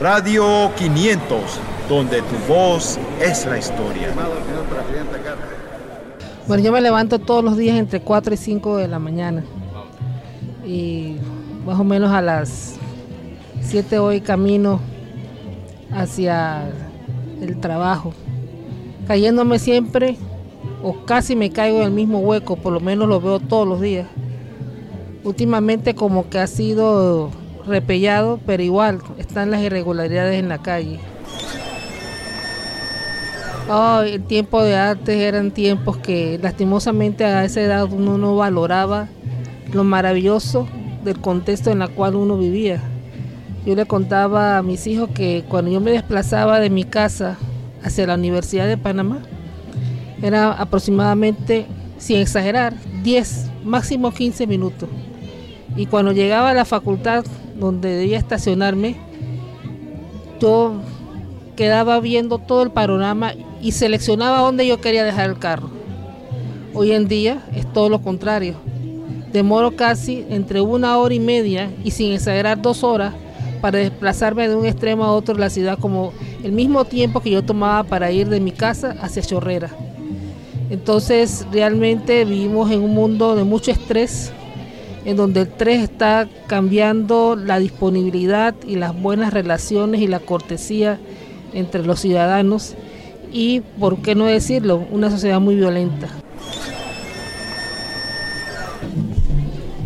[0.00, 4.08] Radio 500, donde tu voz es la historia.
[6.48, 9.44] Bueno, yo me levanto todos los días entre 4 y 5 de la mañana.
[10.64, 11.16] Y
[11.66, 12.76] más o menos a las
[13.60, 14.80] 7 hoy camino
[15.92, 16.70] hacia
[17.42, 18.14] el trabajo.
[19.06, 20.16] Cayéndome siempre
[20.82, 23.82] o casi me caigo en el mismo hueco, por lo menos lo veo todos los
[23.82, 24.06] días.
[25.24, 27.30] Últimamente como que ha sido
[27.66, 31.00] repellado, pero igual están las irregularidades en la calle.
[33.68, 39.08] Oh, el tiempo de antes eran tiempos que lastimosamente a esa edad uno no valoraba
[39.72, 40.66] lo maravilloso
[41.04, 42.82] del contexto en el cual uno vivía.
[43.64, 47.38] Yo le contaba a mis hijos que cuando yo me desplazaba de mi casa
[47.82, 49.20] hacia la Universidad de Panamá,
[50.22, 51.66] era aproximadamente,
[51.98, 54.88] sin exagerar, 10, máximo 15 minutos.
[55.76, 57.24] Y cuando llegaba a la facultad
[57.60, 58.96] donde debía estacionarme,
[60.40, 60.80] yo
[61.54, 65.70] quedaba viendo todo el panorama y seleccionaba dónde yo quería dejar el carro.
[66.72, 68.54] Hoy en día es todo lo contrario.
[69.32, 73.14] Demoro casi entre una hora y media y sin exagerar dos horas
[73.60, 77.30] para desplazarme de un extremo a otro de la ciudad como el mismo tiempo que
[77.30, 79.70] yo tomaba para ir de mi casa hacia Chorrera.
[80.70, 84.32] Entonces realmente vivimos en un mundo de mucho estrés,
[85.04, 90.98] en donde el estrés está cambiando la disponibilidad y las buenas relaciones y la cortesía
[91.52, 92.74] entre los ciudadanos
[93.32, 96.08] y, por qué no decirlo, una sociedad muy violenta.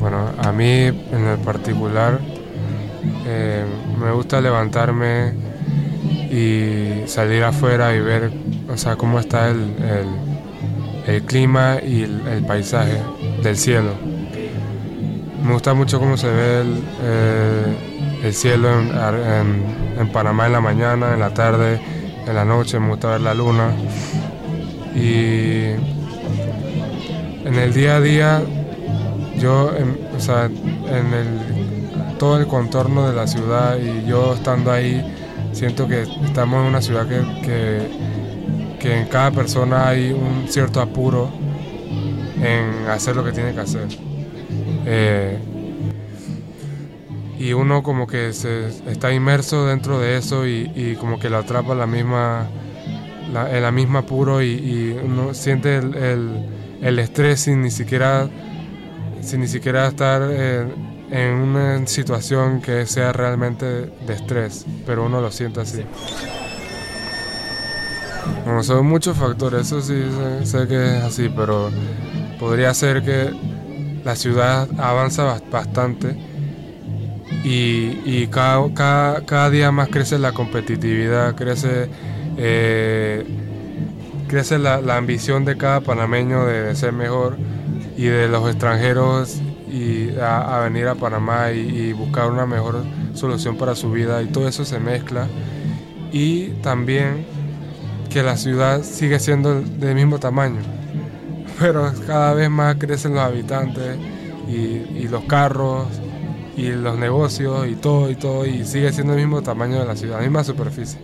[0.00, 2.20] Bueno, a mí en el particular
[3.26, 3.64] eh,
[3.98, 5.32] me gusta levantarme
[6.30, 8.30] y salir afuera y ver
[8.70, 9.74] o sea, cómo está el
[11.06, 13.02] el clima y el, paisaje
[13.42, 13.92] del cielo.
[15.44, 21.20] Me gusta mucho cómo se ve el, eh, cielo en, Panamá en la mañana, en
[21.20, 21.80] la tarde,
[22.26, 23.72] en la noche, me gusta ver la luna.
[24.96, 25.74] Y
[27.44, 28.42] en el día a día,
[29.36, 34.72] yo, en, o sea, en el, todo el contorno de la ciudad y yo estando
[34.72, 35.04] ahí,
[35.52, 38.14] siento que estamos en una ciudad que
[38.84, 41.30] que en cada persona hay un cierto apuro
[42.42, 43.88] en hacer lo que tiene que hacer.
[44.86, 45.38] Eh,
[47.38, 51.74] y uno como que se está inmerso dentro de eso y, como que lo atrapa
[51.74, 52.48] la misma,
[53.32, 58.28] la, el misma apuro y, uno siente el, estrés sin ni siquiera,
[59.20, 60.72] sin ni siquiera estar en,
[61.10, 65.82] en una situación que sea realmente de estrés, pero uno lo siente así.
[68.44, 70.02] Bueno, son muchos factores, eso sí
[70.44, 71.70] sé, que es así, pero
[72.38, 73.30] podría ser que
[74.04, 76.16] la ciudad avanza bastante
[77.42, 81.88] y, cada, cada, día más crece la competitividad, crece,
[82.36, 83.24] eh,
[84.28, 87.36] crece la, ambición de cada panameño de, ser mejor
[87.96, 92.82] y de los extranjeros y a, venir a Panamá y, y buscar una mejor
[93.14, 94.22] solución para su vida.
[94.22, 95.26] Y todo eso se mezcla.
[96.12, 97.26] Y también
[98.10, 100.60] que la ciudad sigue siendo del mismo tamaño,
[101.58, 103.98] pero cada vez más crecen los habitantes
[104.48, 105.86] y, los carros
[106.56, 109.96] y los negocios y todo y todo y sigue siendo el mismo tamaño de la
[109.96, 110.98] ciudad, la misma superficie.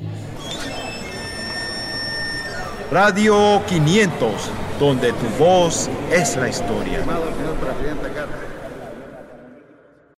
[2.91, 4.33] Radio 500,
[4.81, 7.05] donde tu voz es la historia.